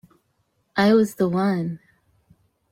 I 0.75 0.95
was 0.95 1.13
the 1.13 1.29
one. 1.29 1.77